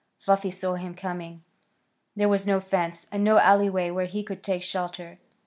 [0.17, 1.43] Fluffy saw him coming.
[2.15, 5.19] There was no fence, and no alleyway where he could take shelter.